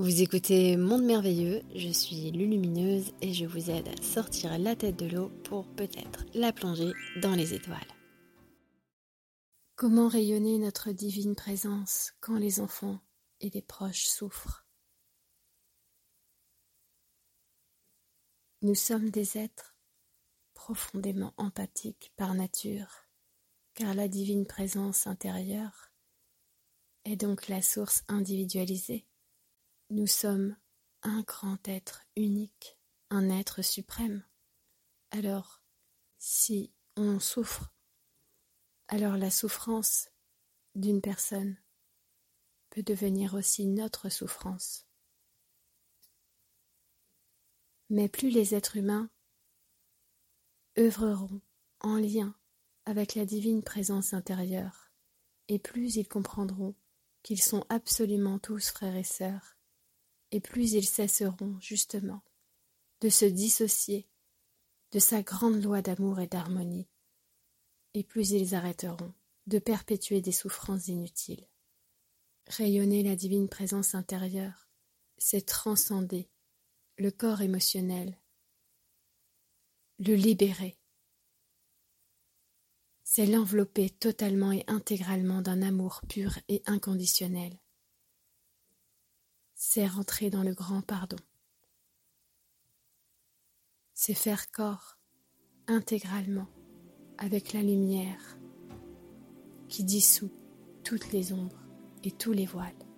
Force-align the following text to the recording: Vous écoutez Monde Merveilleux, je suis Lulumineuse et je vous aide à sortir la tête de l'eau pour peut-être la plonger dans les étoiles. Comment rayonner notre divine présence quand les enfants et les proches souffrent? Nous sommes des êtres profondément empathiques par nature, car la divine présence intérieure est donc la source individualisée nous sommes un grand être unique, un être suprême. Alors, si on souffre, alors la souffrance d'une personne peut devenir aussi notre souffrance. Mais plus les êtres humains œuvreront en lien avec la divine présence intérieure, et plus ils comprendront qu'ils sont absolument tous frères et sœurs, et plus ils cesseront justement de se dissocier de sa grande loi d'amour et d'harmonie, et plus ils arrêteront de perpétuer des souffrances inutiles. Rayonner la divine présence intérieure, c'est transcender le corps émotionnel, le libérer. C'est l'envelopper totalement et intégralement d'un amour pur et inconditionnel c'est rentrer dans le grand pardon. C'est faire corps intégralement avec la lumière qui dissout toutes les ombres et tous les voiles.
Vous 0.00 0.22
écoutez 0.22 0.78
Monde 0.78 1.04
Merveilleux, 1.04 1.60
je 1.74 1.90
suis 1.90 2.30
Lulumineuse 2.30 3.12
et 3.20 3.34
je 3.34 3.44
vous 3.44 3.68
aide 3.68 3.86
à 3.86 4.02
sortir 4.02 4.58
la 4.58 4.74
tête 4.74 4.96
de 4.96 5.04
l'eau 5.04 5.28
pour 5.44 5.66
peut-être 5.74 6.24
la 6.32 6.54
plonger 6.54 6.94
dans 7.20 7.34
les 7.34 7.52
étoiles. 7.52 7.76
Comment 9.76 10.08
rayonner 10.08 10.56
notre 10.56 10.92
divine 10.92 11.34
présence 11.34 12.14
quand 12.20 12.38
les 12.38 12.60
enfants 12.60 12.98
et 13.42 13.50
les 13.50 13.60
proches 13.60 14.06
souffrent? 14.06 14.66
Nous 18.62 18.74
sommes 18.74 19.10
des 19.10 19.36
êtres 19.36 19.76
profondément 20.54 21.34
empathiques 21.36 22.10
par 22.16 22.32
nature, 22.32 23.06
car 23.74 23.94
la 23.94 24.08
divine 24.08 24.46
présence 24.46 25.06
intérieure 25.06 25.92
est 27.04 27.16
donc 27.16 27.48
la 27.48 27.60
source 27.60 28.02
individualisée 28.08 29.04
nous 29.90 30.06
sommes 30.06 30.56
un 31.02 31.22
grand 31.22 31.66
être 31.68 32.02
unique, 32.16 32.78
un 33.10 33.28
être 33.28 33.62
suprême. 33.62 34.24
Alors, 35.10 35.62
si 36.18 36.72
on 36.96 37.18
souffre, 37.18 37.74
alors 38.86 39.16
la 39.16 39.30
souffrance 39.30 40.08
d'une 40.76 41.00
personne 41.00 41.56
peut 42.70 42.84
devenir 42.84 43.34
aussi 43.34 43.66
notre 43.66 44.08
souffrance. 44.08 44.86
Mais 47.88 48.08
plus 48.08 48.30
les 48.30 48.54
êtres 48.54 48.76
humains 48.76 49.10
œuvreront 50.78 51.40
en 51.80 51.96
lien 51.96 52.36
avec 52.84 53.16
la 53.16 53.24
divine 53.24 53.64
présence 53.64 54.14
intérieure, 54.14 54.92
et 55.48 55.58
plus 55.58 55.96
ils 55.96 56.08
comprendront 56.08 56.76
qu'ils 57.24 57.42
sont 57.42 57.66
absolument 57.68 58.38
tous 58.38 58.70
frères 58.70 58.94
et 58.94 59.04
sœurs, 59.04 59.56
et 60.32 60.40
plus 60.40 60.72
ils 60.72 60.86
cesseront 60.86 61.58
justement 61.60 62.22
de 63.00 63.08
se 63.08 63.24
dissocier 63.24 64.08
de 64.92 64.98
sa 64.98 65.22
grande 65.22 65.62
loi 65.62 65.82
d'amour 65.82 66.20
et 66.20 66.26
d'harmonie, 66.26 66.88
et 67.94 68.02
plus 68.02 68.30
ils 68.30 68.54
arrêteront 68.54 69.14
de 69.46 69.58
perpétuer 69.58 70.20
des 70.20 70.32
souffrances 70.32 70.88
inutiles. 70.88 71.46
Rayonner 72.46 73.02
la 73.02 73.16
divine 73.16 73.48
présence 73.48 73.94
intérieure, 73.94 74.68
c'est 75.18 75.46
transcender 75.46 76.28
le 76.96 77.10
corps 77.10 77.40
émotionnel, 77.40 78.18
le 79.98 80.14
libérer. 80.14 80.76
C'est 83.04 83.26
l'envelopper 83.26 83.90
totalement 83.90 84.52
et 84.52 84.64
intégralement 84.66 85.42
d'un 85.42 85.62
amour 85.62 86.00
pur 86.08 86.38
et 86.48 86.62
inconditionnel 86.66 87.58
c'est 89.62 89.86
rentrer 89.86 90.30
dans 90.30 90.42
le 90.42 90.54
grand 90.54 90.80
pardon. 90.80 91.18
C'est 93.92 94.14
faire 94.14 94.50
corps 94.50 94.96
intégralement 95.66 96.48
avec 97.18 97.52
la 97.52 97.60
lumière 97.60 98.38
qui 99.68 99.84
dissout 99.84 100.32
toutes 100.82 101.12
les 101.12 101.34
ombres 101.34 101.62
et 102.04 102.10
tous 102.10 102.32
les 102.32 102.46
voiles. 102.46 102.89